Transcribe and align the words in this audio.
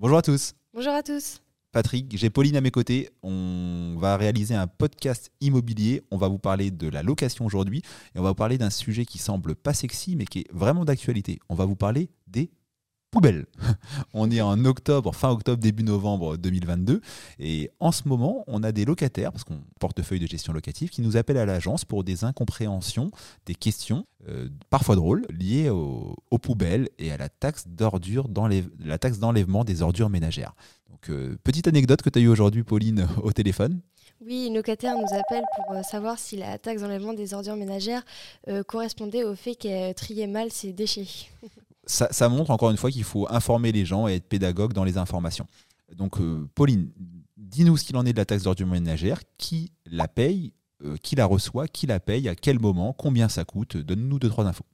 Bonjour 0.00 0.16
à 0.16 0.22
tous. 0.22 0.54
Bonjour 0.72 0.94
à 0.94 1.02
tous. 1.02 1.42
Patrick, 1.72 2.16
j'ai 2.16 2.30
Pauline 2.30 2.56
à 2.56 2.62
mes 2.62 2.70
côtés. 2.70 3.10
On 3.22 3.96
va 3.98 4.16
réaliser 4.16 4.54
un 4.54 4.66
podcast 4.66 5.30
immobilier. 5.42 6.02
On 6.10 6.16
va 6.16 6.26
vous 6.28 6.38
parler 6.38 6.70
de 6.70 6.88
la 6.88 7.02
location 7.02 7.44
aujourd'hui 7.44 7.82
et 8.14 8.18
on 8.18 8.22
va 8.22 8.30
vous 8.30 8.34
parler 8.34 8.56
d'un 8.56 8.70
sujet 8.70 9.04
qui 9.04 9.18
semble 9.18 9.54
pas 9.54 9.74
sexy 9.74 10.16
mais 10.16 10.24
qui 10.24 10.38
est 10.38 10.52
vraiment 10.54 10.86
d'actualité. 10.86 11.38
On 11.50 11.54
va 11.54 11.66
vous 11.66 11.76
parler 11.76 12.08
des 12.28 12.50
poubelle. 13.10 13.46
on 14.14 14.30
est 14.30 14.40
en 14.40 14.64
octobre, 14.64 15.14
fin 15.14 15.30
octobre, 15.30 15.60
début 15.60 15.82
novembre 15.82 16.36
2022. 16.36 17.00
Et 17.38 17.70
en 17.80 17.92
ce 17.92 18.08
moment, 18.08 18.44
on 18.46 18.62
a 18.62 18.72
des 18.72 18.84
locataires, 18.84 19.32
parce 19.32 19.44
qu'on 19.44 19.62
portefeuille 19.78 20.20
de 20.20 20.26
gestion 20.26 20.52
locative, 20.52 20.90
qui 20.90 21.02
nous 21.02 21.16
appellent 21.16 21.36
à 21.36 21.46
l'agence 21.46 21.84
pour 21.84 22.04
des 22.04 22.24
incompréhensions, 22.24 23.10
des 23.46 23.54
questions, 23.54 24.06
euh, 24.28 24.48
parfois 24.70 24.96
drôles, 24.96 25.26
liées 25.30 25.70
aux, 25.70 26.16
poubelles 26.42 26.88
et 26.98 27.12
à 27.12 27.16
la 27.16 27.28
taxe 27.28 27.66
d'ordure, 27.68 28.28
la 28.78 28.98
taxe 28.98 29.18
d'enlèvement 29.18 29.64
des 29.64 29.82
ordures 29.82 30.08
ménagères. 30.08 30.54
Donc, 30.88 31.10
euh, 31.10 31.36
petite 31.44 31.68
anecdote 31.68 32.02
que 32.02 32.10
tu 32.10 32.18
as 32.18 32.22
eue 32.22 32.28
aujourd'hui, 32.28 32.62
Pauline, 32.62 33.06
au 33.22 33.32
téléphone. 33.32 33.80
Oui, 34.24 34.46
une 34.46 34.54
locataire 34.54 34.94
nous 34.96 35.18
appelle 35.18 35.44
pour 35.56 35.74
euh, 35.74 35.82
savoir 35.82 36.18
si 36.18 36.36
la 36.36 36.58
taxe 36.58 36.82
d'enlèvement 36.82 37.14
des 37.14 37.34
ordures 37.34 37.56
ménagères 37.56 38.04
correspondait 38.66 39.24
au 39.24 39.34
fait 39.34 39.54
qu'elle 39.54 39.94
triait 39.94 40.26
mal 40.26 40.50
ses 40.50 40.72
déchets. 40.72 41.08
ça, 41.90 42.28
montre 42.28 42.50
encore 42.50 42.70
une 42.70 42.76
fois 42.76 42.90
qu'il 42.90 43.04
faut 43.04 43.26
informer 43.30 43.72
les 43.72 43.84
gens 43.84 44.08
et 44.08 44.14
être 44.14 44.28
pédagogue 44.28 44.72
dans 44.72 44.84
les 44.84 44.96
informations. 44.96 45.46
Donc, 45.96 46.20
euh, 46.20 46.48
Pauline, 46.54 46.90
dis-nous 47.36 47.76
ce 47.76 47.84
qu'il 47.84 47.96
en 47.96 48.06
est 48.06 48.12
de 48.12 48.18
la 48.18 48.24
taxe 48.24 48.44
d'ordure 48.44 48.66
ménagère, 48.66 49.20
qui 49.38 49.72
la 49.86 50.06
paye, 50.06 50.52
euh, 50.84 50.96
qui 51.02 51.16
la 51.16 51.26
reçoit, 51.26 51.66
qui 51.66 51.86
la 51.86 51.98
paye, 51.98 52.28
à 52.28 52.34
quel 52.34 52.60
moment, 52.60 52.92
combien 52.92 53.28
ça 53.28 53.44
coûte? 53.44 53.76
Donne-nous 53.76 54.18
deux, 54.18 54.28
trois 54.28 54.46
infos. 54.46 54.64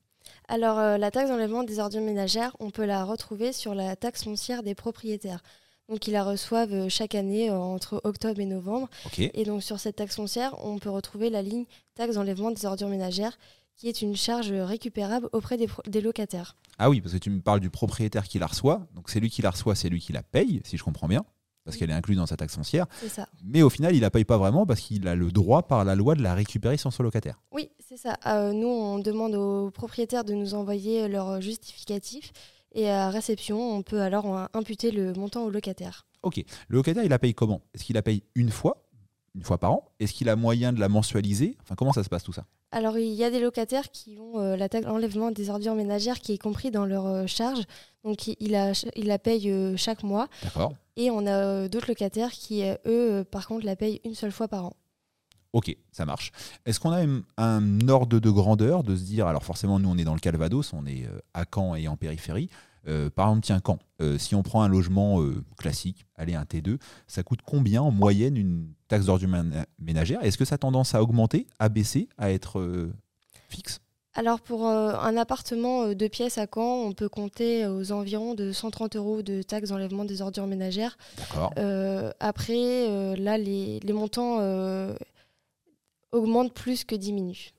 Alors, 0.48 0.79
euh, 0.79 0.98
la 0.98 1.10
taxe 1.10 1.30
d'enlèvement 1.30 1.65
des 1.65 1.79
ordures 1.79 2.02
ménagères, 2.02 2.55
on 2.60 2.71
peut 2.71 2.84
la 2.84 3.05
retrouver 3.05 3.52
sur 3.52 3.74
la 3.74 3.96
taxe 3.96 4.24
foncière 4.24 4.62
des 4.62 4.74
propriétaires. 4.74 5.43
Donc, 5.88 6.07
ils 6.09 6.12
la 6.12 6.24
reçoivent 6.24 6.88
chaque 6.88 7.15
année 7.15 7.51
entre 7.51 8.01
octobre 8.05 8.40
et 8.40 8.46
novembre. 8.46 8.88
Et 9.18 9.45
donc, 9.45 9.62
sur 9.62 9.79
cette 9.79 9.96
taxe 9.96 10.16
foncière, 10.16 10.55
on 10.65 10.79
peut 10.79 10.90
retrouver 10.90 11.30
la 11.30 11.43
ligne 11.43 11.65
taxe 11.95 12.16
d'enlèvement 12.16 12.51
des 12.51 12.66
ordures 12.66 12.88
ménagères 12.88 13.38
qui 13.77 13.88
est 13.88 14.02
une 14.02 14.16
charge 14.16 14.51
récupérable 14.51 15.29
auprès 15.32 15.57
des, 15.57 16.01
locataires. 16.01 16.57
Ah 16.79 16.91
oui, 16.91 17.01
parce 17.01 17.15
que 17.15 17.19
tu 17.19 17.30
me 17.30 17.41
parles 17.41 17.60
du 17.60 17.71
propriétaire 17.71 18.24
qui 18.24 18.38
la 18.38 18.46
reçoit. 18.46 18.87
Donc 18.95 19.10
c'est 19.10 19.21
lui 19.21 19.30
qui 19.30 19.43
la 19.43 19.51
reçoit, 19.51 19.74
c'est 19.74 19.88
lui 19.88 20.01
qui 20.01 20.13
la 20.13 20.23
paye, 20.23 20.60
si 20.65 20.77
je 20.77 20.85
comprends 20.85 21.09
bien, 21.09 21.24
parce 21.65 21.77
qu'elle 21.77 21.91
est 21.91 21.95
incluse 21.95 22.16
dans 22.16 22.27
sa 22.27 22.37
taxe 22.37 22.55
foncière. 22.55 22.87
C'est 23.01 23.09
ça. 23.09 23.29
Mais 23.45 23.63
au 23.63 23.71
final, 23.71 23.95
il 23.95 24.01
la 24.01 24.10
paye 24.10 24.24
pas 24.24 24.38
vraiment 24.38 24.66
parce 24.66 24.80
qu'il 24.80 25.07
a 25.09 25.15
le 25.15 25.30
droit 25.30 25.63
par 25.63 25.85
la 25.85 25.95
loi 25.95 26.15
de 26.15 26.23
la 26.23 26.35
récupérer 26.35 26.77
sur 26.77 26.93
son 26.93 27.02
locataire. 27.02 27.41
Oui, 27.52 27.71
c'est 27.79 27.99
ça. 27.99 28.16
Euh, 28.27 28.52
nous, 28.52 28.68
on 28.68 28.99
demande 28.99 29.35
aux 29.35 29.71
propriétaires 29.71 30.24
de 30.24 30.33
nous 30.33 30.55
envoyer 30.55 31.09
leur 31.09 31.40
justificatif. 31.40 32.33
Et 32.73 32.90
à 32.90 33.11
réception, 33.11 33.59
on 33.59 33.83
peut 33.83 34.01
alors 34.01 34.49
imputer 34.52 34.90
le 34.90 35.13
montant 35.15 35.45
au 35.45 35.51
locataire. 35.51 36.07
Ok. 36.23 36.45
Le 36.68 36.77
locataire, 36.77 37.05
il 37.05 37.11
la 37.11 37.18
paye 37.18 37.35
comment? 37.35 37.63
Est-ce 37.74 37.85
qu'il 37.85 37.95
la 37.95 38.02
paye 38.02 38.23
une 38.35 38.51
fois 38.51 38.85
Une 39.37 39.45
fois 39.45 39.59
par 39.59 39.73
an 39.73 39.84
Est-ce 40.01 40.15
qu'il 40.15 40.29
a 40.30 40.37
moyen 40.37 40.73
de 40.73 40.80
la 40.80 40.88
mensualiser? 40.88 41.56
Enfin, 41.62 41.74
comment 41.74 41.92
ça 41.92 42.02
se 42.02 42.09
passe 42.09 42.23
tout 42.23 42.32
ça? 42.32 42.46
Alors, 42.73 42.98
il 42.98 43.12
y 43.12 43.23
a 43.23 43.30
des 43.30 43.38
locataires 43.38 43.90
qui 43.90 44.18
ont 44.18 44.40
euh, 44.40 44.56
la 44.56 44.68
taxe 44.68 44.87
d'enlèvement 44.87 45.30
des 45.30 45.51
ordures 45.51 45.74
ménagères 45.74 46.18
qui 46.18 46.32
est 46.32 46.38
compris 46.38 46.70
dans 46.70 46.84
leur 46.84 47.06
euh, 47.06 47.26
charge. 47.26 47.62
Donc, 48.02 48.26
il, 48.26 48.54
a, 48.56 48.73
il 48.96 49.06
la 49.06 49.18
paye 49.18 49.51
euh, 49.51 49.76
chaque 49.76 50.02
mois. 50.02 50.28
D'accord. 50.43 50.74
Et 50.96 51.10
on 51.10 51.26
a 51.26 51.68
d'autres 51.68 51.88
locataires 51.88 52.30
qui, 52.30 52.65
eux, 52.87 53.24
par 53.30 53.46
contre, 53.46 53.66
la 53.66 53.76
payent 53.76 54.01
une 54.04 54.15
seule 54.15 54.32
fois 54.32 54.48
par 54.48 54.65
an. 54.65 54.76
Ok, 55.52 55.76
ça 55.93 56.06
marche. 56.06 56.32
Est-ce 56.65 56.80
qu'on 56.80 56.93
a 56.93 57.04
un 57.37 57.88
ordre 57.88 58.18
de 58.18 58.30
grandeur 58.30 58.82
de 58.82 58.96
se 58.96 59.02
dire, 59.02 59.26
alors 59.26 59.45
forcément, 59.45 59.78
nous, 59.78 59.90
on 59.90 59.98
est 59.98 60.04
dans 60.04 60.15
le 60.15 60.21
Calvados, 60.21 60.73
on 60.73 60.87
est 60.87 61.06
à 61.34 61.45
Caen 61.54 61.74
et 61.74 61.87
en 61.87 61.96
périphérie. 61.96 62.48
Euh, 62.88 63.10
par 63.10 63.29
exemple, 63.29 63.45
tiens, 63.45 63.60
quand 63.60 63.79
euh, 64.00 64.19
Si 64.19 64.34
on 64.34 64.42
prend 64.42 64.62
un 64.62 64.69
logement 64.69 65.20
euh, 65.20 65.42
classique, 65.59 66.06
allez, 66.16 66.34
un 66.34 66.44
T2, 66.44 66.78
ça 67.06 67.22
coûte 67.22 67.41
combien 67.44 67.83
en 67.83 67.91
moyenne 67.91 68.37
une 68.37 68.69
taxe 68.88 69.06
d'ordure 69.06 69.28
ménagère? 69.78 70.22
Est-ce 70.22 70.38
que 70.38 70.44
ça 70.44 70.56
a 70.56 70.59
tendance 70.59 70.94
à 70.94 71.03
augmenter, 71.03 71.47
à 71.59 71.69
baisser, 71.69 72.09
à 72.19 72.31
être 72.31 72.88
fixe? 73.49 73.81
Alors 74.15 74.41
pour 74.41 74.66
un 74.66 75.16
appartement 75.19 75.93
de 75.93 76.09
pièces 76.09 76.38
à 76.38 76.47
Caen, 76.47 76.87
on 76.87 76.93
peut 76.93 77.09
compter 77.09 77.66
aux 77.66 77.93
environs 77.93 78.34
de 78.34 78.50
130 78.50 78.97
euros 78.97 79.21
de 79.21 79.43
taxe 79.43 79.69
d'enlèvement 79.69 80.06
des 80.06 80.22
ordures 80.22 80.47
ménagères. 80.47 80.97
D'accord. 81.19 81.53
après, 82.21 83.16
là, 83.16 83.37
les, 83.37 83.81
les 83.81 83.93
montants 83.93 84.41
augmentent 86.12 86.55
plus 86.55 86.84
que 86.84 86.94
diminuent. 86.94 87.53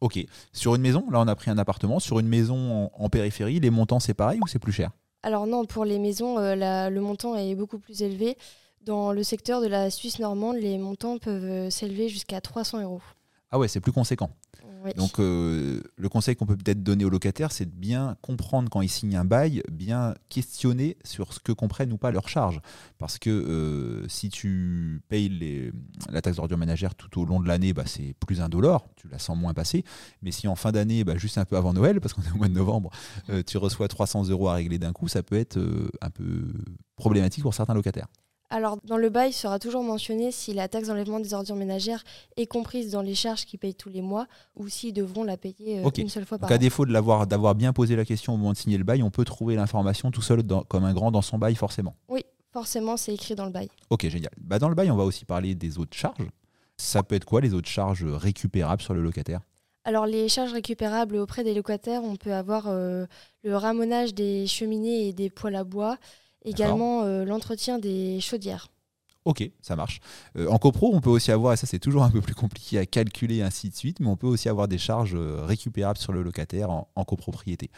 Ok. 0.00 0.18
Sur 0.52 0.74
une 0.74 0.82
maison, 0.82 1.04
là 1.10 1.20
on 1.20 1.28
a 1.28 1.34
pris 1.34 1.50
un 1.50 1.58
appartement. 1.58 2.00
Sur 2.00 2.18
une 2.18 2.28
maison 2.28 2.90
en, 2.92 3.08
périphérie, 3.08 3.60
les 3.60 3.70
montants 3.70 4.00
c'est 4.00 4.14
pareil 4.14 4.40
ou 4.42 4.46
c'est 4.46 4.58
plus 4.58 4.72
cher? 4.72 4.90
Alors 5.22 5.46
non, 5.46 5.64
pour 5.64 5.84
les 5.84 5.98
maisons, 5.98 6.38
euh, 6.38 6.88
le 6.90 7.00
montant 7.00 7.36
est 7.36 7.54
beaucoup 7.54 7.78
plus 7.78 8.02
élevé. 8.02 8.36
Dans 8.82 9.12
le 9.12 9.24
secteur 9.24 9.60
de 9.60 9.66
la 9.66 9.90
Suisse 9.90 10.20
normande, 10.20 10.56
les 10.56 10.78
montants 10.78 11.18
peuvent 11.18 11.44
euh, 11.44 11.70
s'élever 11.70 12.08
jusqu'à 12.08 12.40
300 12.40 12.82
euros. 12.82 13.00
Ah 13.50 13.58
ouais, 13.58 13.68
c'est 13.68 13.80
plus 13.80 13.92
conséquent. 13.92 14.30
Donc 14.94 15.18
euh, 15.18 15.80
le 15.96 16.08
conseil 16.08 16.36
qu'on 16.36 16.46
peut 16.46 16.56
peut-être 16.56 16.82
donner 16.82 17.04
aux 17.04 17.10
locataires, 17.10 17.52
c'est 17.52 17.64
de 17.64 17.74
bien 17.74 18.16
comprendre 18.22 18.70
quand 18.70 18.82
ils 18.82 18.88
signent 18.88 19.16
un 19.16 19.24
bail, 19.24 19.62
bien 19.70 20.14
questionner 20.28 20.96
sur 21.04 21.32
ce 21.32 21.40
que 21.40 21.52
comprennent 21.52 21.92
ou 21.92 21.98
pas 21.98 22.10
leurs 22.10 22.28
charges. 22.28 22.60
Parce 22.98 23.18
que 23.18 23.30
euh, 23.30 24.08
si 24.08 24.28
tu 24.28 25.02
payes 25.08 25.28
les, 25.28 25.72
la 26.10 26.22
taxe 26.22 26.36
d'ordure 26.36 26.58
ménagère 26.58 26.94
tout 26.94 27.20
au 27.20 27.24
long 27.24 27.40
de 27.40 27.48
l'année, 27.48 27.72
bah, 27.72 27.84
c'est 27.86 28.14
plus 28.26 28.40
indolore, 28.40 28.88
tu 28.96 29.08
la 29.08 29.18
sens 29.18 29.36
moins 29.36 29.54
passer. 29.54 29.84
Mais 30.22 30.30
si 30.30 30.48
en 30.48 30.56
fin 30.56 30.72
d'année, 30.72 31.04
bah, 31.04 31.16
juste 31.16 31.38
un 31.38 31.44
peu 31.44 31.56
avant 31.56 31.72
Noël, 31.72 32.00
parce 32.00 32.14
qu'on 32.14 32.22
est 32.22 32.32
au 32.32 32.36
mois 32.36 32.48
de 32.48 32.54
novembre, 32.54 32.90
euh, 33.30 33.42
tu 33.44 33.58
reçois 33.58 33.88
300 33.88 34.28
euros 34.28 34.48
à 34.48 34.54
régler 34.54 34.78
d'un 34.78 34.92
coup, 34.92 35.08
ça 35.08 35.22
peut 35.22 35.36
être 35.36 35.58
un 36.00 36.10
peu 36.10 36.44
problématique 36.96 37.42
pour 37.42 37.54
certains 37.54 37.74
locataires. 37.74 38.08
Alors, 38.48 38.78
dans 38.84 38.96
le 38.96 39.10
bail, 39.10 39.30
il 39.30 39.32
sera 39.32 39.58
toujours 39.58 39.82
mentionné 39.82 40.30
si 40.30 40.54
la 40.54 40.68
taxe 40.68 40.88
d'enlèvement 40.88 41.18
des 41.18 41.34
ordures 41.34 41.56
ménagères 41.56 42.04
est 42.36 42.46
comprise 42.46 42.90
dans 42.90 43.02
les 43.02 43.14
charges 43.14 43.44
qu'ils 43.44 43.58
payent 43.58 43.74
tous 43.74 43.88
les 43.88 44.02
mois 44.02 44.26
ou 44.54 44.68
s'ils 44.68 44.92
devront 44.92 45.24
la 45.24 45.36
payer 45.36 45.80
euh, 45.80 45.90
une 45.96 46.08
seule 46.08 46.24
fois 46.24 46.38
par 46.38 46.48
Donc, 46.48 46.54
À 46.54 46.58
défaut 46.58 46.86
de 46.86 46.92
l'avoir, 46.92 47.26
d'avoir 47.26 47.54
bien 47.56 47.72
posé 47.72 47.96
la 47.96 48.04
question 48.04 48.34
au 48.34 48.36
moment 48.36 48.52
de 48.52 48.56
signer 48.56 48.78
le 48.78 48.84
bail, 48.84 49.02
on 49.02 49.10
peut 49.10 49.24
trouver 49.24 49.56
l'information 49.56 50.10
tout 50.10 50.22
seul 50.22 50.42
comme 50.68 50.84
un 50.84 50.94
grand 50.94 51.10
dans 51.10 51.22
son 51.22 51.38
bail, 51.38 51.56
forcément. 51.56 51.96
Oui, 52.08 52.24
forcément, 52.52 52.96
c'est 52.96 53.14
écrit 53.14 53.34
dans 53.34 53.46
le 53.46 53.50
bail. 53.52 53.68
Ok, 53.90 54.08
génial. 54.08 54.32
Bah, 54.40 54.60
dans 54.60 54.68
le 54.68 54.76
bail, 54.76 54.90
on 54.92 54.96
va 54.96 55.04
aussi 55.04 55.24
parler 55.24 55.54
des 55.56 55.78
autres 55.78 55.96
charges. 55.96 56.28
Ça 56.76 57.02
peut 57.02 57.16
être 57.16 57.24
quoi 57.24 57.40
les 57.40 57.52
autres 57.52 57.68
charges 57.68 58.04
récupérables 58.04 58.82
sur 58.82 58.94
le 58.94 59.02
locataire? 59.02 59.40
Alors 59.86 60.04
les 60.04 60.28
charges 60.28 60.52
récupérables 60.52 61.14
auprès 61.14 61.44
des 61.44 61.54
locataires, 61.54 62.02
on 62.02 62.16
peut 62.16 62.34
avoir 62.34 62.64
euh, 62.66 63.06
le 63.44 63.56
ramonage 63.56 64.14
des 64.14 64.48
cheminées 64.48 65.06
et 65.06 65.12
des 65.12 65.30
poêles 65.30 65.54
à 65.54 65.62
bois, 65.62 65.96
Également 66.46 67.02
euh, 67.02 67.24
l'entretien 67.24 67.78
des 67.78 68.20
chaudières. 68.20 68.68
Ok, 69.24 69.50
ça 69.60 69.74
marche. 69.74 69.98
Euh, 70.38 70.48
en 70.48 70.58
copro, 70.58 70.94
on 70.94 71.00
peut 71.00 71.10
aussi 71.10 71.32
avoir, 71.32 71.52
et 71.52 71.56
ça 71.56 71.66
c'est 71.66 71.80
toujours 71.80 72.04
un 72.04 72.10
peu 72.10 72.20
plus 72.20 72.34
compliqué 72.34 72.78
à 72.78 72.86
calculer, 72.86 73.42
ainsi 73.42 73.68
de 73.68 73.74
suite, 73.74 73.98
mais 73.98 74.06
on 74.06 74.16
peut 74.16 74.28
aussi 74.28 74.48
avoir 74.48 74.68
des 74.68 74.78
charges 74.78 75.16
euh, 75.16 75.44
récupérables 75.44 75.98
sur 75.98 76.12
le 76.12 76.22
locataire 76.22 76.70
en, 76.70 77.04
copropriété. 77.04 77.70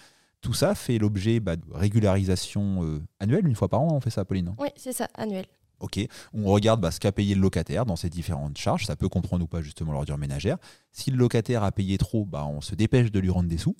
Tout 0.42 0.52
ça 0.52 0.74
fait 0.74 0.98
l'objet 0.98 1.40
bah, 1.40 1.56
de 1.56 1.64
régularisation 1.72 3.00
annuelle, 3.18 3.46
une 3.46 3.56
fois 3.56 3.68
par 3.68 3.80
an, 3.80 3.88
on 3.90 4.00
fait 4.00 4.10
ça, 4.10 4.24
Pauline 4.24 4.54
Oui, 4.58 4.68
c'est 4.76 4.92
ça, 4.92 5.08
annuel. 5.14 5.46
Ok, 5.80 6.00
on 6.34 6.44
regarde 6.44 6.80
bah, 6.80 6.90
ce 6.90 7.00
qu'a 7.00 7.12
payé 7.12 7.34
le 7.34 7.40
locataire 7.40 7.86
dans 7.86 7.96
ces 7.96 8.10
différentes 8.10 8.58
charges, 8.58 8.84
ça 8.86 8.96
peut 8.96 9.08
comprendre 9.08 9.44
ou 9.44 9.48
pas 9.48 9.62
justement 9.62 9.92
l'ordure 9.92 10.18
ménagère. 10.18 10.58
Si 10.92 11.10
le 11.10 11.16
locataire 11.16 11.62
a 11.62 11.72
payé 11.72 11.98
trop, 11.98 12.24
bah, 12.24 12.46
on 12.46 12.60
se 12.60 12.74
dépêche 12.74 13.10
de 13.10 13.18
lui 13.20 13.30
rendre 13.30 13.48
des 13.48 13.58
sous. 13.58 13.76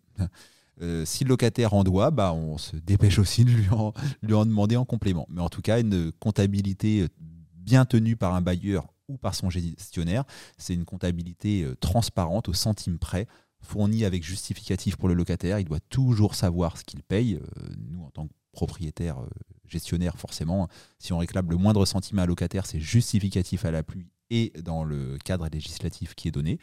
Euh, 0.81 1.05
si 1.05 1.25
le 1.25 1.28
locataire 1.28 1.75
en 1.75 1.84
doit, 1.84 2.11
bah, 2.11 2.33
on 2.33 2.59
se 2.59 2.77
dépêche 2.77 3.19
aussi 3.19 3.44
de 3.44 3.50
lui 3.50 3.69
en, 3.71 3.93
lui 4.22 4.34
en 4.34 4.47
demander 4.47 4.77
en 4.77 4.84
complément. 4.84 5.27
Mais 5.28 5.41
en 5.41 5.49
tout 5.49 5.62
cas, 5.62 5.81
une 5.81 6.12
comptabilité 6.12 7.03
euh, 7.03 7.09
bien 7.55 7.84
tenue 7.84 8.16
par 8.16 8.34
un 8.34 8.41
bailleur 8.41 8.87
ou 9.09 9.16
par 9.16 9.34
son 9.34 9.50
gestionnaire, 9.50 10.25
c'est 10.56 10.75
une 10.75 10.84
comptabilité 10.84 11.62
euh, 11.62 11.75
transparente 11.77 12.49
au 12.49 12.53
centime 12.53 12.99
près, 12.99 13.27
fournie 13.61 14.05
avec 14.05 14.22
justificatif 14.22 14.97
pour 14.97 15.09
le 15.09 15.15
locataire. 15.15 15.59
Il 15.59 15.65
doit 15.65 15.80
toujours 15.80 16.34
savoir 16.34 16.77
ce 16.77 16.84
qu'il 16.84 17.03
paye. 17.03 17.41
Nous, 17.91 18.04
en 18.04 18.10
tant 18.10 18.28
que 18.28 18.33
propriétaire 18.53 19.16
gestionnaire, 19.66 20.16
forcément, 20.16 20.69
si 20.98 21.13
on 21.13 21.19
réclame 21.19 21.51
le 21.51 21.57
moindre 21.57 21.84
centime 21.84 22.21
à 22.21 22.22
un 22.22 22.27
locataire, 22.27 22.66
c'est 22.66 22.80
justificatif 22.80 23.65
à 23.65 23.71
la 23.71 23.83
pluie 23.83 24.07
et 24.30 24.53
dans 24.63 24.84
le 24.84 25.19
cadre 25.25 25.48
législatif 25.51 26.15
qui 26.15 26.28
est 26.28 26.30
donné. 26.30 26.59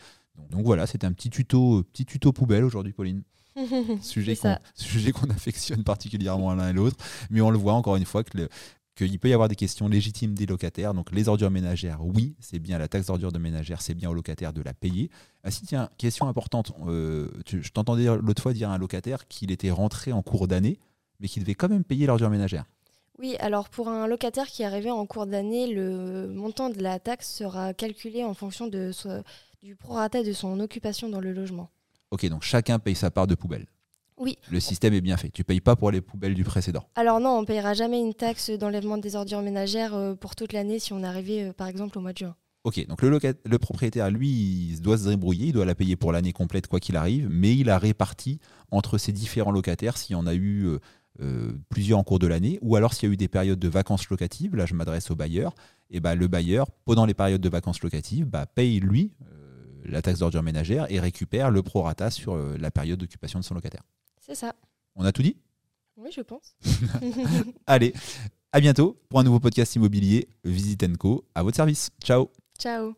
Donc, 0.50 0.66
voilà, 0.66 0.88
c'est 0.88 1.04
un 1.04 1.12
petit 1.12 1.30
tuto, 1.30 1.84
petit 1.84 2.06
tuto 2.06 2.32
poubelle 2.32 2.64
aujourd'hui, 2.64 2.94
Pauline. 2.94 3.24
sujet 4.02 5.12
qu'on 5.12 5.30
affectionne 5.30 5.84
particulièrement 5.84 6.54
l'un 6.54 6.70
et 6.70 6.74
l'autre, 6.74 6.98
mais 7.30 7.42
on 7.42 7.50
le 7.50 7.58
voit 7.58 7.74
encore 7.74 7.96
une 7.96 8.06
fois 8.06 8.24
que 8.24 8.50
qu'il 8.96 9.20
peut 9.20 9.28
y 9.28 9.34
avoir 9.34 9.50
des 9.50 9.56
questions 9.56 9.90
légitimes 9.90 10.34
des 10.34 10.46
locataires. 10.46 10.94
Donc 10.94 11.12
les 11.12 11.28
ordures 11.28 11.52
ménagères, 11.52 12.00
oui, 12.02 12.36
c'est 12.40 12.60
bien 12.60 12.78
la 12.78 12.88
taxe 12.88 13.08
d'ordures 13.08 13.32
de 13.32 13.40
ménagère, 13.40 13.82
c'est 13.82 13.94
bien 13.94 14.10
au 14.10 14.14
locataire 14.14 14.54
de 14.54 14.62
la 14.62 14.74
payer. 14.74 15.10
Ah 15.44 15.52
si, 15.52 15.66
tiens, 15.66 15.90
question 15.98 16.28
importante. 16.28 16.72
Euh, 16.88 17.30
je 17.46 17.70
t'entendais 17.72 18.06
l'autre 18.06 18.42
fois 18.42 18.54
dire 18.54 18.70
à 18.70 18.76
un 18.76 18.78
locataire 18.78 19.28
qu'il 19.28 19.52
était 19.52 19.72
rentré 19.72 20.14
en 20.14 20.22
cours 20.22 20.48
d'année, 20.48 20.80
mais 21.20 21.28
qu'il 21.28 21.44
devait 21.44 21.56
quand 21.56 21.70
même 21.70 21.84
payer 21.84 22.08
l'ordure 22.08 22.30
ménagère. 22.30 22.66
Oui, 23.20 23.36
alors 23.40 23.70
pour 23.70 23.90
un 23.90 24.08
locataire 24.08 24.48
qui 24.48 24.62
est 24.62 24.66
arrivé 24.66 24.92
en 24.92 25.06
cours 25.06 25.26
d'année, 25.26 25.74
le 25.74 26.28
montant 26.28 26.70
de 26.70 26.82
la 26.82 27.00
taxe 27.00 27.30
sera 27.30 27.74
calculé 27.74 28.24
en 28.24 28.34
fonction 28.34 28.68
de 28.68 28.92
du 29.64 29.76
prorata 29.76 30.22
de 30.22 30.32
son 30.32 30.60
occupation 30.60 31.10
dans 31.10 31.20
le 31.20 31.34
logement. 31.34 31.72
Ok, 32.16 32.26
donc 32.30 32.44
chacun 32.44 32.80
paye 32.80 32.96
sa 32.96 33.12
part 33.12 33.28
de 33.28 33.36
poubelle. 33.36 33.66
Oui. 34.18 34.38
Le 34.50 34.62
système 34.62 34.94
est 34.94 35.02
bien 35.02 35.18
fait. 35.18 35.32
Tu 35.32 35.44
payes 35.44 35.60
pas 35.60 35.76
pour 35.76 35.92
les 35.92 36.00
poubelles 36.00 36.34
du 36.34 36.46
précédent. 36.46 36.88
Alors 36.96 37.20
non, 37.20 37.38
on 37.40 37.44
payera 37.44 37.74
jamais 37.74 38.00
une 38.00 38.14
taxe 38.14 38.52
d'enlèvement 38.52 38.98
des 38.98 39.18
ordures 39.18 39.42
ménagères 39.42 39.94
euh, 39.94 40.16
pour 40.16 40.34
toute 40.34 40.54
l'année 40.54 40.80
si 40.80 40.94
on 40.94 41.04
est 41.04 41.06
arrivé 41.06 41.44
euh, 41.44 41.52
par 41.52 41.68
exemple 41.68 41.98
au 41.98 42.02
mois 42.02 42.14
de 42.14 42.20
juin. 42.20 42.36
Ok, 42.64 42.88
donc 42.88 43.02
le, 43.02 43.20
le 43.44 43.60
propriétaire, 43.60 44.10
lui, 44.10 44.30
il 44.30 44.80
doit 44.80 44.98
se 44.98 45.10
débrouiller, 45.10 45.48
il 45.48 45.52
doit 45.52 45.66
la 45.66 45.76
payer 45.76 45.98
pour 45.98 46.14
l'année 46.14 46.32
complète 46.32 46.68
quoi 46.68 46.80
qu'il 46.80 46.96
arrive, 46.96 47.28
mais 47.30 47.54
il 47.54 47.70
a 47.70 47.78
réparti 47.78 48.40
entre 48.72 48.98
ses 48.98 49.12
différents 49.12 49.52
locataires 49.52 49.98
s'il 49.98 50.14
y 50.14 50.16
en 50.16 50.26
a 50.26 50.36
eu 50.36 50.78
euh, 51.20 51.52
plusieurs 51.68 52.00
en 52.00 52.04
cours 52.06 52.20
de 52.20 52.28
l'année, 52.28 52.60
ou 52.62 52.78
alors 52.78 52.94
s'il 52.94 53.10
y 53.10 53.12
a 53.12 53.14
eu 53.14 53.18
des 53.18 53.28
périodes 53.28 53.60
de 53.60 53.68
vacances 53.68 54.10
locatives, 54.10 54.56
là 54.56 54.66
je 54.66 54.74
m'adresse 54.74 55.12
au 55.12 55.16
bailleur, 55.16 55.54
et 55.92 56.00
bah, 56.00 56.16
le 56.16 56.28
bailleur, 56.30 56.72
pendant 56.86 57.06
les 57.06 57.14
périodes 57.14 57.42
de 57.42 57.50
vacances 57.50 57.84
locatives, 57.84 58.26
bah, 58.26 58.46
paye 58.46 58.80
lui 58.80 59.12
la 59.88 60.02
taxe 60.02 60.20
d'ordure 60.20 60.44
ménagère 60.44 60.90
et 60.92 61.00
récupère 61.00 61.52
le 61.52 61.64
prorata 61.64 62.12
sur 62.12 62.36
la 62.36 62.72
période 62.72 63.00
d'occupation 63.00 63.40
de 63.40 63.44
son 63.44 63.56
locataire. 63.56 63.84
C'est 64.20 64.36
ça. 64.36 64.54
On 64.96 65.06
a 65.06 65.12
tout 65.12 65.22
dit? 65.22 65.38
Oui, 65.98 66.10
je 66.14 66.22
pense. 66.22 66.56
Allez, 67.68 67.94
à 68.52 68.60
bientôt 68.60 69.00
pour 69.10 69.20
un 69.20 69.24
nouveau 69.24 69.40
podcast 69.40 69.76
immobilier 69.76 70.28
Visite 70.44 70.98
Co. 70.98 71.26
À 71.36 71.44
votre 71.44 71.56
service. 71.56 71.90
Ciao. 72.04 72.30
Ciao. 72.60 72.96